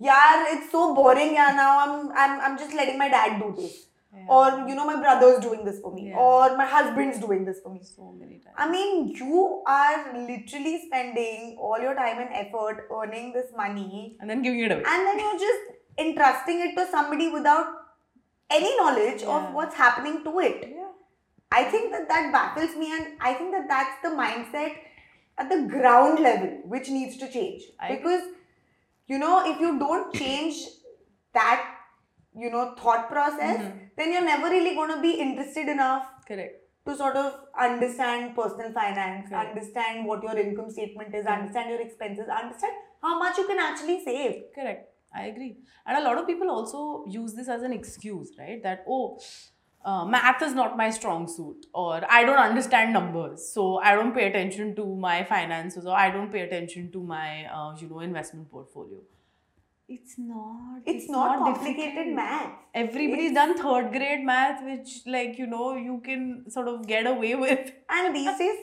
yeah, 0.00 0.44
it's 0.48 0.72
so 0.72 0.94
boring. 0.94 1.34
Yeah, 1.34 1.52
now 1.54 1.78
I'm 1.80 2.10
I'm 2.12 2.40
I'm 2.40 2.58
just 2.58 2.74
letting 2.74 2.98
my 2.98 3.08
dad 3.08 3.40
do 3.40 3.54
this, 3.56 3.86
Yeah. 4.12 4.24
or 4.28 4.68
you 4.68 4.74
know, 4.74 4.84
my 4.84 4.96
brother's 5.00 5.38
doing 5.44 5.64
this 5.64 5.78
for 5.80 5.92
me, 5.94 6.08
Yeah. 6.08 6.16
or 6.18 6.56
my 6.56 6.66
husband's 6.66 7.20
doing 7.20 7.44
this 7.44 7.60
for 7.60 7.72
me. 7.72 7.80
so 7.84 8.10
many 8.18 8.38
times. 8.40 8.56
I 8.58 8.68
mean, 8.70 9.08
you 9.20 9.62
are 9.66 10.12
literally 10.26 10.82
spending 10.86 11.56
all 11.60 11.78
your 11.80 11.94
time 11.94 12.18
and 12.18 12.28
effort 12.42 12.88
earning 12.92 13.32
this 13.32 13.52
money, 13.56 14.16
and 14.20 14.28
then 14.28 14.42
giving 14.42 14.60
it 14.60 14.72
away. 14.72 14.82
and 14.94 15.06
then 15.06 15.18
you're 15.20 15.38
just 15.38 15.62
entrusting 16.06 16.60
it 16.68 16.74
to 16.80 16.86
somebody 16.90 17.28
without 17.38 17.66
any 18.50 18.76
knowledge 18.76 19.22
Yeah. 19.22 19.36
of 19.36 19.54
what's 19.54 19.76
happening 19.76 20.22
to 20.24 20.38
it. 20.40 20.68
I 21.58 21.64
think 21.72 21.92
that 21.92 22.08
that 22.12 22.32
baffles 22.32 22.76
me, 22.82 22.86
and 22.96 23.20
I 23.20 23.34
think 23.34 23.52
that 23.56 23.68
that's 23.68 24.02
the 24.06 24.10
mindset 24.20 24.72
at 25.38 25.48
the 25.52 25.60
ground 25.74 26.22
level 26.26 26.50
which 26.74 26.88
needs 26.96 27.16
to 27.22 27.28
change. 27.36 27.62
I 27.80 27.94
because, 27.96 28.24
you 29.12 29.18
know, 29.18 29.34
if 29.52 29.60
you 29.60 29.78
don't 29.78 30.14
change 30.14 30.60
that, 31.38 31.64
you 32.44 32.50
know, 32.54 32.64
thought 32.82 33.08
process, 33.14 33.58
Mhm. 33.62 33.90
then 33.96 34.12
you're 34.12 34.28
never 34.28 34.50
really 34.56 34.74
going 34.80 34.92
to 34.94 35.00
be 35.06 35.12
interested 35.26 35.68
enough 35.76 36.08
Correct. 36.30 36.60
to 36.88 36.96
sort 37.02 37.16
of 37.22 37.28
understand 37.66 38.34
personal 38.40 38.72
finance, 38.80 39.32
understand 39.44 40.06
what 40.10 40.26
your 40.28 40.36
income 40.46 40.70
statement 40.78 41.14
is, 41.20 41.30
understand 41.36 41.70
your 41.74 41.80
expenses, 41.86 42.34
understand 42.40 42.74
how 43.06 43.14
much 43.22 43.38
you 43.42 43.46
can 43.52 43.64
actually 43.68 44.02
save. 44.04 44.36
Correct. 44.58 44.90
I 45.16 45.26
agree. 45.32 45.50
And 45.86 45.96
a 45.96 46.04
lot 46.04 46.18
of 46.18 46.26
people 46.26 46.50
also 46.50 47.04
use 47.06 47.34
this 47.34 47.48
as 47.48 47.62
an 47.62 47.72
excuse, 47.72 48.30
right? 48.38 48.62
That, 48.64 48.84
oh, 48.88 49.18
uh, 49.84 50.04
math 50.04 50.40
is 50.42 50.54
not 50.54 50.76
my 50.76 50.90
strong 50.90 51.28
suit, 51.28 51.66
or 51.74 52.00
I 52.10 52.24
don't 52.24 52.38
understand 52.38 52.92
numbers, 52.92 53.46
so 53.52 53.78
I 53.78 53.94
don't 53.94 54.14
pay 54.14 54.26
attention 54.28 54.74
to 54.76 54.86
my 54.96 55.24
finances, 55.24 55.86
or 55.86 55.94
I 55.94 56.10
don't 56.10 56.32
pay 56.32 56.40
attention 56.40 56.90
to 56.92 57.02
my, 57.02 57.44
uh, 57.44 57.76
you 57.78 57.88
know, 57.88 58.00
investment 58.00 58.50
portfolio. 58.50 59.00
It's 59.86 60.14
not. 60.16 60.80
It's, 60.86 61.10
not, 61.10 61.38
complicated 61.38 61.94
difficult. 61.94 62.16
math. 62.16 62.52
Everybody's 62.72 63.34
done 63.34 63.58
third 63.58 63.92
grade 63.92 64.24
math, 64.24 64.64
which, 64.64 65.02
like, 65.06 65.38
you 65.38 65.46
know, 65.46 65.76
you 65.76 66.00
can 66.02 66.50
sort 66.50 66.68
of 66.68 66.86
get 66.86 67.06
away 67.06 67.34
with. 67.34 67.70
And 67.90 68.16
these 68.16 68.38
days, 68.38 68.56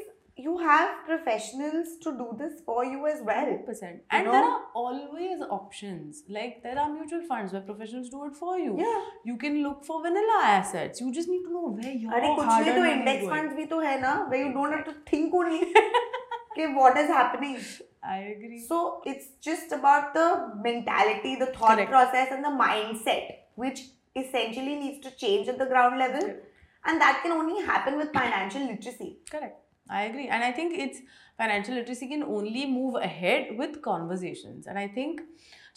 you 0.44 0.58
have 0.58 1.06
professionals 1.06 1.90
to 2.04 2.12
do 2.12 2.28
this 2.38 2.62
for 2.66 2.84
you 2.86 3.06
as 3.08 3.22
well. 3.24 3.46
100%. 3.46 4.00
And 4.10 4.28
there 4.28 4.34
are 4.34 4.62
always 4.74 5.42
options. 5.50 6.24
Like 6.28 6.64
there 6.64 6.78
are 6.80 6.92
mutual 6.92 7.22
funds 7.28 7.54
where 7.54 7.62
professionals 7.62 8.10
do 8.10 8.26
it 8.26 8.36
for 8.36 8.58
you. 8.58 8.76
Yeah. 8.80 9.02
You 9.26 9.38
can 9.38 9.62
look 9.64 9.86
for 9.86 10.02
vanilla 10.02 10.42
assets. 10.44 11.02
You 11.02 11.14
just 11.14 11.30
need 11.30 11.44
to 11.44 11.54
know 11.54 11.70
where 11.70 11.92
your 11.92 12.12
Arey, 12.12 12.36
kuch 12.40 12.46
harder 12.46 12.74
to 12.74 12.86
index 12.96 13.26
funds 13.28 13.56
bhi 13.60 13.70
to 13.70 13.80
hai 13.88 13.96
na, 14.08 14.14
where 14.34 14.46
you 14.46 14.54
don't 14.54 14.78
have 14.78 14.86
to 14.86 14.96
think 15.12 15.34
only 15.34 15.62
okay, 16.52 16.68
what 16.82 16.98
is 16.98 17.08
happening. 17.08 17.58
I 18.04 18.18
agree. 18.36 18.66
So 18.68 19.02
it's 19.06 19.28
just 19.42 19.72
about 19.72 20.14
the 20.14 20.28
mentality, 20.70 21.36
the 21.36 21.48
thought 21.48 21.76
Correct. 21.76 21.92
process 21.92 22.30
and 22.32 22.44
the 22.44 22.56
mindset 22.64 23.34
which 23.56 23.82
essentially 24.16 24.76
needs 24.76 25.04
to 25.08 25.16
change 25.16 25.48
at 25.48 25.60
the 25.60 25.66
ground 25.66 26.00
level. 26.00 26.36
And 26.84 27.00
that 27.00 27.20
can 27.22 27.32
only 27.32 27.64
happen 27.64 27.98
with 27.98 28.12
financial 28.12 28.66
literacy. 28.66 29.18
Correct 29.30 29.61
I 29.90 30.04
agree. 30.04 30.28
And 30.28 30.44
I 30.44 30.52
think 30.52 30.78
it's 30.78 31.00
financial 31.38 31.76
literacy 31.76 32.08
can 32.08 32.24
only 32.24 32.66
move 32.66 32.96
ahead 32.96 33.58
with 33.58 33.82
conversations. 33.82 34.68
And 34.68 34.78
I 34.80 34.88
think 34.88 35.22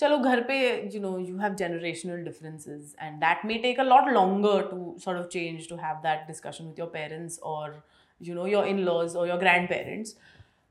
chalo 0.00 0.22
ghar 0.22 0.42
pe 0.42 0.88
you 0.92 1.00
know 1.00 1.16
you 1.18 1.38
have 1.38 1.56
generational 1.56 2.24
differences 2.28 2.94
and 2.98 3.22
that 3.22 3.44
may 3.44 3.60
take 3.66 3.78
a 3.78 3.84
lot 3.84 4.12
longer 4.12 4.54
to 4.70 4.94
sort 4.98 5.16
of 5.16 5.28
change 5.30 5.68
to 5.68 5.76
have 5.76 6.02
that 6.02 6.26
discussion 6.26 6.68
with 6.68 6.78
your 6.78 6.88
parents 6.88 7.38
or 7.42 7.84
you 8.20 8.34
know 8.34 8.46
your 8.46 8.64
in-laws 8.66 9.14
or 9.14 9.26
your 9.26 9.38
grandparents 9.38 10.16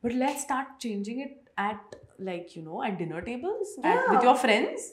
but 0.01 0.13
let's 0.23 0.41
start 0.41 0.67
changing 0.79 1.21
it 1.21 1.49
at 1.57 1.95
like 2.19 2.55
you 2.55 2.61
know 2.61 2.83
at 2.83 2.97
dinner 2.97 3.21
tables 3.21 3.77
at, 3.83 4.09
with 4.09 4.23
your 4.23 4.35
friends 4.35 4.91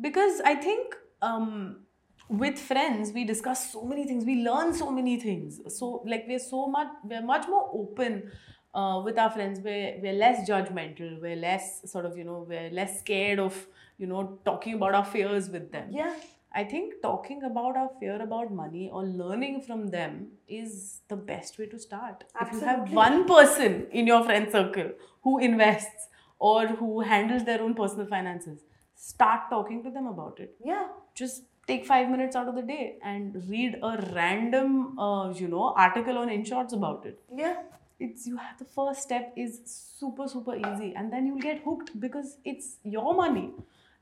because 0.00 0.40
i 0.44 0.54
think 0.54 0.94
um 1.22 1.83
with 2.28 2.58
friends 2.58 3.12
we 3.12 3.24
discuss 3.24 3.72
so 3.72 3.84
many 3.84 4.06
things 4.06 4.24
we 4.24 4.36
learn 4.42 4.72
so 4.72 4.90
many 4.90 5.18
things 5.20 5.60
so 5.68 6.02
like 6.06 6.24
we're 6.26 6.38
so 6.38 6.66
much 6.66 6.88
we're 7.04 7.22
much 7.22 7.46
more 7.48 7.70
open 7.74 8.30
uh, 8.74 9.00
with 9.04 9.18
our 9.18 9.30
friends 9.30 9.60
we're, 9.60 9.98
we're 10.02 10.12
less 10.14 10.48
judgmental 10.48 11.20
we're 11.20 11.36
less 11.36 11.82
sort 11.90 12.06
of 12.06 12.16
you 12.16 12.24
know 12.24 12.46
we're 12.48 12.70
less 12.70 13.00
scared 13.00 13.38
of 13.38 13.66
you 13.98 14.06
know 14.06 14.38
talking 14.44 14.74
about 14.74 14.94
our 14.94 15.04
fears 15.04 15.50
with 15.50 15.70
them 15.70 15.88
Yeah. 15.90 16.14
I 16.56 16.62
think 16.62 17.02
talking 17.02 17.42
about 17.42 17.76
our 17.76 17.90
fear 17.98 18.22
about 18.22 18.52
money 18.52 18.88
or 18.88 19.02
learning 19.04 19.62
from 19.62 19.88
them 19.88 20.28
is 20.46 21.00
the 21.08 21.16
best 21.16 21.58
way 21.58 21.66
to 21.66 21.78
start. 21.80 22.22
Absolutely. 22.40 22.58
If 22.58 22.62
you 22.62 22.68
have 22.68 22.92
one 22.92 23.26
person 23.26 23.88
in 23.90 24.06
your 24.06 24.22
friend 24.22 24.48
circle 24.52 24.92
who 25.24 25.40
invests 25.40 26.06
or 26.38 26.68
who 26.68 27.00
handles 27.00 27.44
their 27.44 27.60
own 27.60 27.74
personal 27.74 28.06
finances, 28.06 28.60
start 28.94 29.50
talking 29.50 29.82
to 29.82 29.90
them 29.90 30.06
about 30.06 30.38
it. 30.38 30.54
Yeah. 30.64 30.86
Just 31.16 31.42
take 31.66 31.86
five 31.86 32.10
minutes 32.10 32.36
out 32.36 32.48
of 32.48 32.54
the 32.54 32.62
day 32.62 32.96
and 33.02 33.42
read 33.48 33.76
a 33.82 33.92
random, 34.14 34.98
uh, 34.98 35.32
you 35.34 35.48
know, 35.48 35.72
article 35.76 36.18
on 36.18 36.28
InShorts 36.28 36.72
about 36.72 37.06
it. 37.06 37.18
Yeah. 37.34 37.62
It's 38.00 38.26
you 38.26 38.36
have 38.36 38.58
the 38.58 38.64
first 38.64 39.02
step 39.02 39.32
is 39.36 39.60
super 39.98 40.26
super 40.28 40.56
easy, 40.56 40.94
and 40.96 41.12
then 41.12 41.26
you'll 41.26 41.38
get 41.50 41.62
hooked 41.64 41.98
because 42.00 42.36
it's 42.44 42.76
your 42.82 43.14
money 43.14 43.50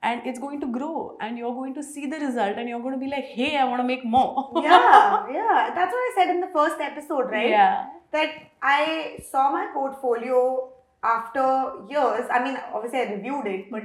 and 0.02 0.22
it's 0.26 0.38
going 0.38 0.60
to 0.60 0.66
grow 0.66 1.16
and 1.20 1.38
you're 1.38 1.54
going 1.54 1.74
to 1.74 1.82
see 1.82 2.06
the 2.06 2.18
result 2.18 2.56
and 2.56 2.68
you're 2.68 2.80
going 2.80 2.94
to 2.94 2.98
be 2.98 3.06
like 3.10 3.24
hey 3.24 3.56
i 3.56 3.64
want 3.64 3.80
to 3.80 3.86
make 3.86 4.04
more 4.04 4.50
Yeah. 4.56 5.26
Yeah. 5.38 5.70
That's 5.76 5.92
what 5.92 6.04
I 6.08 6.12
said 6.16 6.30
in 6.30 6.40
the 6.40 6.48
first 6.52 6.80
episode, 6.80 7.30
right? 7.30 7.48
yeah 7.48 7.86
that 8.12 8.30
I 8.62 9.18
saw 9.30 9.50
my 9.50 9.68
portfolio 9.72 10.68
after 11.02 11.44
years. 11.88 12.26
I 12.30 12.44
mean, 12.44 12.58
obviously, 12.72 13.00
I 13.00 13.12
reviewed 13.14 13.46
it, 13.46 13.70
but 13.70 13.82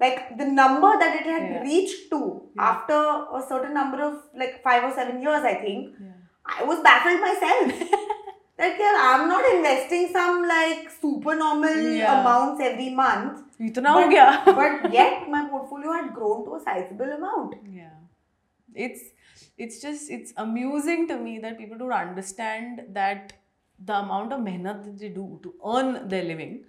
like 0.00 0.36
the 0.36 0.44
number 0.44 0.90
that 0.98 1.20
it 1.20 1.26
had 1.26 1.42
yeah. 1.50 1.62
reached 1.62 2.10
to 2.10 2.42
yeah. 2.56 2.62
after 2.62 2.94
a 2.94 3.42
certain 3.48 3.74
number 3.74 4.02
of 4.02 4.14
like 4.36 4.62
five 4.62 4.84
or 4.84 4.94
seven 4.94 5.22
years, 5.22 5.44
I 5.44 5.54
think, 5.54 5.94
yeah. 6.00 6.12
I 6.44 6.64
was 6.64 6.80
baffled 6.80 7.20
myself. 7.20 7.90
that 8.58 8.78
yeah, 8.78 8.96
I'm 9.00 9.28
not 9.28 9.44
investing 9.54 10.10
some 10.12 10.46
like 10.46 10.90
super 11.00 11.34
normal 11.34 11.70
amounts 11.70 12.60
every 12.60 12.90
month. 12.90 13.42
But, 14.44 14.82
but 14.82 14.92
yet 14.92 15.28
my 15.28 15.48
portfolio 15.48 15.92
had 15.92 16.12
grown 16.12 16.44
to 16.46 16.56
a 16.56 16.60
sizable 16.60 17.12
amount. 17.12 17.54
Yeah. 17.70 17.90
It's 18.74 19.02
it's 19.58 19.80
just 19.80 20.10
it's 20.10 20.32
amusing 20.36 21.06
to 21.08 21.18
me 21.18 21.38
that 21.38 21.58
people 21.58 21.78
don't 21.78 21.92
understand 21.92 22.82
that 22.90 23.32
the 23.84 23.94
amount 23.94 24.32
of 24.32 24.40
mehnat 24.40 24.84
that 24.84 24.98
they 24.98 25.08
do 25.08 25.40
to 25.42 25.54
earn 25.64 26.08
their 26.08 26.24
living 26.24 26.64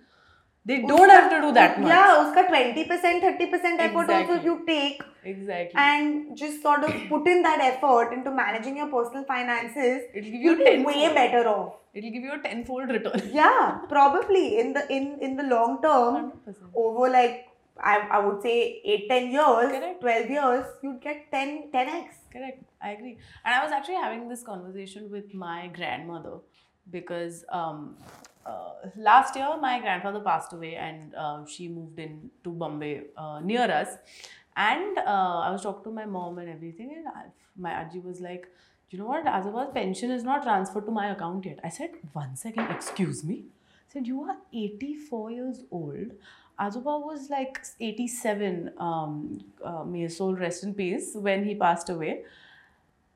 they 0.65 0.77
don't 0.89 1.09
have 1.09 1.29
to 1.31 1.39
do 1.45 1.51
that 1.57 1.79
much 1.79 1.89
Yeah, 1.89 2.11
uska 2.23 2.43
20%, 2.49 3.21
30% 3.23 3.79
effort 3.87 4.09
also 4.17 4.35
if 4.39 4.43
you 4.49 4.55
take 4.67 5.01
exactly 5.31 5.79
and 5.85 6.37
just 6.41 6.61
sort 6.61 6.83
of 6.87 6.91
put 7.09 7.27
in 7.33 7.41
that 7.47 7.59
effort 7.69 8.13
into 8.17 8.31
managing 8.31 8.77
your 8.77 8.87
personal 8.87 9.23
finances, 9.25 10.01
it'll 10.13 10.31
give 10.31 10.33
you 10.33 10.51
you'll 10.51 10.61
a 10.61 10.63
be 10.63 10.65
tenfold 10.71 10.95
way 10.95 11.13
better 11.21 11.43
off. 11.55 11.73
it'll 11.93 12.13
give 12.17 12.23
you 12.29 12.33
a 12.39 12.41
tenfold 12.47 12.89
return 12.97 13.21
Yeah, 13.41 13.79
probably 13.95 14.45
in 14.61 14.73
the 14.77 14.83
in 14.97 15.05
in 15.27 15.35
the 15.41 15.47
long 15.55 15.81
term, 15.87 16.31
100%. 16.47 16.55
over 16.85 17.09
like 17.17 17.37
I, 17.91 17.95
I 18.17 18.19
would 18.25 18.41
say 18.41 18.55
8 18.85 19.09
10 19.09 19.31
years, 19.31 19.69
Correct. 19.75 20.01
12 20.01 20.29
years, 20.37 20.65
you'd 20.83 21.01
get 21.01 21.21
10 21.31 21.71
10x. 21.75 22.19
Correct. 22.33 22.59
I 22.81 22.91
agree. 22.91 23.13
And 23.45 23.55
I 23.55 23.63
was 23.63 23.71
actually 23.77 23.95
having 24.07 24.27
this 24.33 24.43
conversation 24.43 25.09
with 25.15 25.33
my 25.33 25.59
grandmother 25.77 26.35
because 26.97 27.43
um, 27.51 27.97
uh, 28.45 28.89
last 28.97 29.35
year 29.35 29.57
my 29.59 29.79
grandfather 29.79 30.19
passed 30.19 30.53
away 30.53 30.75
and 30.75 31.13
uh, 31.15 31.45
she 31.45 31.67
moved 31.67 31.99
in 31.99 32.29
to 32.43 32.51
Bombay 32.51 33.03
uh, 33.17 33.39
near 33.41 33.71
us. 33.71 33.97
And 34.55 34.97
uh, 34.97 35.39
I 35.39 35.49
was 35.51 35.63
talking 35.63 35.83
to 35.83 35.91
my 35.91 36.05
mom 36.05 36.37
and 36.37 36.47
everything, 36.47 36.93
and 36.95 37.07
I, 37.07 37.23
my 37.57 37.71
aji 37.71 38.03
was 38.03 38.21
like, 38.21 38.47
you 38.91 38.99
know 38.99 39.07
what, 39.07 39.25
Ajoba's 39.25 39.73
pension 39.73 40.11
is 40.11 40.23
not 40.23 40.43
transferred 40.43 40.85
to 40.85 40.91
my 40.91 41.11
account 41.11 41.45
yet. 41.45 41.59
I 41.63 41.69
said, 41.69 41.89
one 42.11 42.35
second, 42.35 42.69
excuse 42.69 43.23
me. 43.23 43.45
I 43.89 43.93
said, 43.93 44.05
you 44.05 44.21
are 44.21 44.37
84 44.53 45.31
years 45.31 45.63
old. 45.71 46.11
Ajoba 46.59 47.03
was 47.03 47.31
like 47.31 47.59
87, 47.79 48.73
um, 48.77 49.43
uh, 49.65 49.83
may 49.83 50.01
his 50.01 50.17
soul 50.17 50.35
rest 50.35 50.63
in 50.63 50.75
peace, 50.75 51.13
when 51.15 51.43
he 51.43 51.55
passed 51.55 51.89
away. 51.89 52.21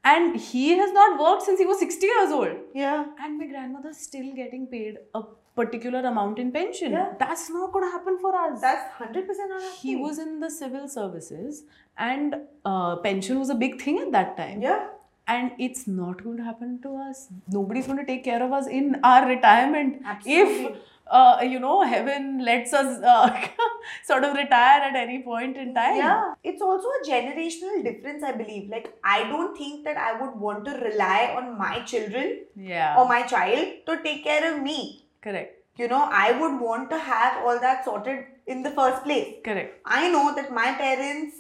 And 0.03 0.37
he 0.37 0.77
has 0.77 0.91
not 0.93 1.19
worked 1.19 1.43
since 1.43 1.59
he 1.59 1.65
was 1.65 1.79
60 1.79 2.05
years 2.05 2.31
old. 2.31 2.55
Yeah. 2.73 3.05
And 3.21 3.37
my 3.37 3.47
grandmother's 3.47 3.97
still 3.97 4.33
getting 4.33 4.67
paid 4.67 4.97
a 5.13 5.21
particular 5.55 5.99
amount 5.99 6.39
in 6.39 6.51
pension. 6.51 6.91
Yeah. 6.91 7.13
That's 7.19 7.49
not 7.49 7.73
going 7.73 7.85
to 7.85 7.91
happen 7.91 8.17
for 8.19 8.35
us. 8.35 8.61
That's 8.61 8.93
100% 8.97 9.01
not 9.03 9.17
happening. 9.17 9.71
he 9.81 9.95
was 9.95 10.19
in 10.19 10.39
the 10.39 10.49
civil 10.49 10.87
services, 10.87 11.63
and 11.97 12.35
uh, 12.63 12.97
pension 12.97 13.39
was 13.39 13.49
a 13.49 13.55
big 13.55 13.81
thing 13.81 13.97
at 13.99 14.11
that 14.11 14.37
time. 14.37 14.61
Yeah. 14.61 14.87
And 15.27 15.51
it's 15.59 15.87
not 15.87 16.23
going 16.23 16.37
to 16.37 16.43
happen 16.43 16.79
to 16.83 16.95
us. 16.95 17.27
Nobody's 17.49 17.85
going 17.85 17.97
to 17.99 18.05
take 18.05 18.23
care 18.23 18.41
of 18.41 18.53
us 18.53 18.67
in 18.67 18.97
our 19.03 19.27
retirement. 19.27 20.01
Absolutely. 20.05 20.65
If 20.65 20.77
uh, 21.09 21.39
you 21.43 21.59
know, 21.59 21.81
heaven 21.83 22.43
lets 22.43 22.73
us 22.73 23.01
uh, 23.03 23.47
sort 24.05 24.23
of 24.23 24.35
retire 24.35 24.81
at 24.81 24.95
any 24.95 25.21
point 25.23 25.57
in 25.57 25.73
time. 25.73 25.97
Yeah, 25.97 26.33
it's 26.43 26.61
also 26.61 26.87
a 26.87 27.07
generational 27.09 27.83
difference, 27.83 28.23
I 28.23 28.31
believe. 28.33 28.69
Like, 28.69 28.93
I 29.03 29.23
don't 29.23 29.57
think 29.57 29.83
that 29.85 29.97
I 29.97 30.19
would 30.21 30.35
want 30.39 30.65
to 30.65 30.71
rely 30.71 31.33
on 31.37 31.57
my 31.57 31.79
children 31.81 32.45
Yeah. 32.55 32.95
or 32.97 33.07
my 33.07 33.23
child 33.23 33.67
to 33.87 34.01
take 34.03 34.23
care 34.23 34.53
of 34.53 34.61
me. 34.61 35.05
Correct. 35.21 35.53
You 35.77 35.87
know, 35.87 36.07
I 36.11 36.31
would 36.31 36.59
want 36.59 36.89
to 36.89 36.97
have 36.97 37.43
all 37.45 37.59
that 37.59 37.85
sorted 37.85 38.25
in 38.47 38.63
the 38.63 38.71
first 38.71 39.03
place. 39.03 39.35
Correct. 39.43 39.79
I 39.85 40.09
know 40.09 40.33
that 40.35 40.51
my 40.51 40.73
parents, 40.73 41.35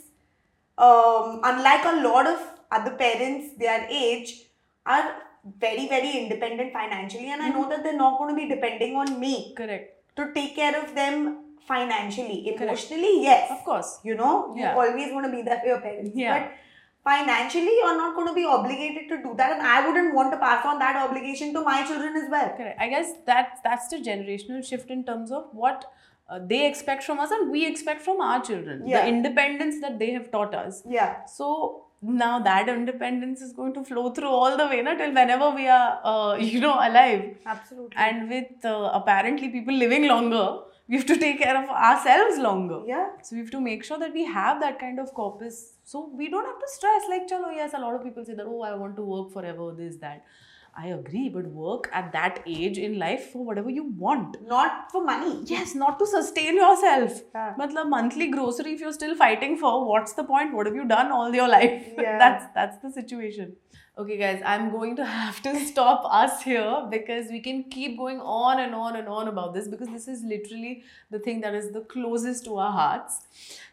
um, 0.77 1.41
unlike 1.43 1.85
a 1.85 2.01
lot 2.07 2.27
of 2.27 2.39
other 2.71 2.91
parents 2.91 3.55
their 3.57 3.87
age, 3.89 4.43
are 4.85 5.15
very, 5.59 5.87
very 5.87 6.11
independent 6.17 6.73
financially, 6.73 7.29
and 7.31 7.41
I 7.41 7.49
know 7.49 7.67
that 7.69 7.83
they're 7.83 7.97
not 7.97 8.17
going 8.17 8.35
to 8.35 8.39
be 8.41 8.47
depending 8.53 8.95
on 8.95 9.19
me 9.19 9.53
Correct. 9.55 9.93
to 10.17 10.33
take 10.33 10.55
care 10.55 10.81
of 10.83 10.93
them 10.95 11.43
financially. 11.67 12.43
Correct. 12.57 12.61
Emotionally, 12.61 13.21
yes. 13.23 13.51
Of 13.51 13.63
course. 13.63 13.99
You 14.03 14.15
know, 14.15 14.53
Yeah. 14.55 14.73
you're 14.75 14.85
always 14.85 15.09
going 15.11 15.25
to 15.25 15.31
be 15.31 15.41
there 15.41 15.59
for 15.59 15.67
your 15.67 15.81
parents. 15.81 16.11
Yeah. 16.15 16.39
But 16.39 16.51
financially, 17.03 17.73
you're 17.79 17.97
not 17.97 18.15
going 18.15 18.27
to 18.27 18.33
be 18.33 18.45
obligated 18.45 19.09
to 19.09 19.17
do 19.23 19.33
that, 19.37 19.51
and 19.53 19.61
I 19.65 19.87
wouldn't 19.87 20.13
want 20.13 20.31
to 20.33 20.37
pass 20.37 20.65
on 20.65 20.79
that 20.79 20.95
obligation 20.95 21.53
to 21.53 21.61
my 21.63 21.85
children 21.85 22.15
as 22.15 22.29
well. 22.29 22.49
Correct. 22.55 22.79
I 22.79 22.89
guess 22.89 23.11
that 23.25 23.59
that's 23.63 23.87
the 23.89 23.97
generational 23.97 24.63
shift 24.65 24.89
in 24.89 25.03
terms 25.03 25.31
of 25.31 25.45
what 25.53 25.85
uh, 26.29 26.39
they 26.45 26.67
expect 26.67 27.03
from 27.03 27.19
us 27.19 27.31
and 27.31 27.49
we 27.49 27.65
expect 27.65 28.01
from 28.01 28.19
our 28.19 28.41
children. 28.41 28.85
Yeah. 28.87 29.01
The 29.03 29.07
independence 29.07 29.79
that 29.81 29.97
they 29.99 30.11
have 30.11 30.29
taught 30.31 30.53
us. 30.53 30.83
Yeah. 30.85 31.25
So 31.25 31.86
now 32.01 32.39
that 32.39 32.69
independence 32.69 33.41
is 33.41 33.53
going 33.53 33.73
to 33.73 33.83
flow 33.83 34.11
through 34.11 34.29
all 34.29 34.55
the 34.55 34.65
way 34.67 34.81
na, 34.81 34.93
till 34.95 35.13
whenever 35.13 35.49
we 35.51 35.67
are, 35.67 35.99
uh, 36.03 36.35
you 36.39 36.59
know, 36.59 36.75
alive. 36.75 37.37
Absolutely. 37.45 37.95
And 37.95 38.29
with 38.29 38.65
uh, 38.65 38.91
apparently 38.93 39.49
people 39.49 39.73
living 39.73 40.07
longer, 40.07 40.59
we 40.87 40.95
have 40.95 41.05
to 41.05 41.17
take 41.17 41.39
care 41.39 41.61
of 41.61 41.69
ourselves 41.69 42.37
longer. 42.37 42.81
yeah. 42.85 43.09
So 43.21 43.35
we 43.35 43.41
have 43.41 43.51
to 43.51 43.59
make 43.59 43.83
sure 43.83 43.99
that 43.99 44.13
we 44.13 44.23
have 44.25 44.61
that 44.61 44.79
kind 44.79 44.99
of 44.99 45.13
corpus. 45.13 45.73
So 45.83 46.09
we 46.13 46.29
don't 46.29 46.45
have 46.45 46.59
to 46.59 46.67
stress 46.67 47.03
like, 47.09 47.27
chalo, 47.27 47.53
yes, 47.53 47.73
a 47.73 47.79
lot 47.79 47.95
of 47.95 48.03
people 48.03 48.23
say 48.23 48.35
that, 48.35 48.45
oh, 48.45 48.61
I 48.61 48.73
want 48.75 48.95
to 48.95 49.01
work 49.01 49.33
forever, 49.33 49.73
this, 49.75 49.97
that. 49.97 50.23
I 50.79 50.89
agree, 50.89 51.27
but 51.27 51.47
work 51.47 51.89
at 51.91 52.11
that 52.11 52.43
age 52.45 52.77
in 52.77 52.99
life 52.99 53.31
for 53.31 53.43
whatever 53.43 53.69
you 53.71 53.85
want. 53.85 54.37
Not 54.47 54.91
for 54.91 55.03
money. 55.03 55.41
Yes, 55.45 55.73
not 55.73 55.97
to 55.97 56.05
sustain 56.05 56.55
yourself. 56.55 57.23
Yeah. 57.33 57.55
Matlab, 57.59 57.89
monthly 57.89 58.27
grocery 58.29 58.73
if 58.73 58.81
you're 58.81 58.93
still 58.93 59.15
fighting 59.15 59.57
for, 59.57 59.87
what's 59.89 60.13
the 60.13 60.23
point? 60.23 60.53
What 60.53 60.67
have 60.67 60.75
you 60.75 60.87
done 60.87 61.11
all 61.11 61.33
your 61.33 61.47
life? 61.47 61.83
Yeah. 61.97 62.19
that's 62.19 62.45
that's 62.53 62.77
the 62.77 62.91
situation. 62.91 63.55
Okay, 63.97 64.15
guys, 64.17 64.43
I'm 64.45 64.69
going 64.69 64.95
to 64.97 65.05
have 65.05 65.41
to 65.41 65.59
stop 65.71 66.03
us 66.05 66.43
here 66.43 66.87
because 66.91 67.31
we 67.31 67.39
can 67.39 67.63
keep 67.63 67.97
going 67.97 68.19
on 68.19 68.59
and 68.59 68.75
on 68.75 68.95
and 68.95 69.07
on 69.07 69.27
about 69.27 69.55
this 69.55 69.67
because 69.67 69.87
this 69.89 70.07
is 70.07 70.21
literally 70.23 70.83
the 71.09 71.17
thing 71.17 71.41
that 71.41 71.55
is 71.55 71.71
the 71.71 71.81
closest 71.81 72.45
to 72.45 72.57
our 72.57 72.71
hearts. 72.71 73.21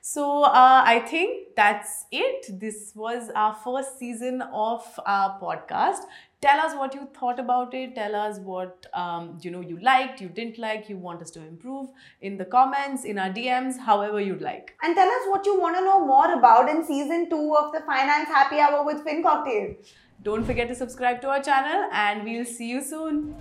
So, 0.00 0.44
uh, 0.44 0.82
I 0.86 1.00
think 1.00 1.54
that's 1.54 2.06
it. 2.10 2.58
This 2.58 2.92
was 2.94 3.30
our 3.34 3.54
first 3.54 3.98
season 3.98 4.40
of 4.40 4.82
our 5.04 5.38
podcast. 5.38 6.04
Tell 6.44 6.60
us 6.60 6.74
what 6.76 6.94
you 6.94 7.08
thought 7.18 7.38
about 7.40 7.72
it. 7.72 7.94
Tell 7.94 8.14
us 8.14 8.38
what 8.38 8.86
um, 8.92 9.38
you 9.40 9.50
know 9.50 9.62
you 9.62 9.78
liked, 9.80 10.20
you 10.20 10.28
didn't 10.28 10.58
like, 10.58 10.90
you 10.90 10.98
want 10.98 11.22
us 11.22 11.30
to 11.30 11.40
improve 11.40 11.88
in 12.20 12.36
the 12.36 12.44
comments, 12.44 13.04
in 13.04 13.18
our 13.18 13.30
DMs, 13.30 13.78
however 13.78 14.20
you'd 14.20 14.42
like. 14.42 14.76
And 14.82 14.94
tell 14.94 15.08
us 15.08 15.22
what 15.28 15.46
you 15.46 15.58
want 15.58 15.78
to 15.78 15.82
know 15.82 16.04
more 16.04 16.34
about 16.34 16.68
in 16.68 16.84
season 16.84 17.30
two 17.30 17.56
of 17.58 17.72
the 17.72 17.80
Finance 17.86 18.28
Happy 18.28 18.58
Hour 18.58 18.84
with 18.84 19.06
FinCocktail. 19.06 19.76
Don't 20.22 20.44
forget 20.44 20.68
to 20.68 20.74
subscribe 20.74 21.22
to 21.22 21.30
our 21.30 21.42
channel, 21.42 21.88
and 21.92 22.24
we'll 22.24 22.44
see 22.44 22.68
you 22.68 22.82
soon. 22.82 23.34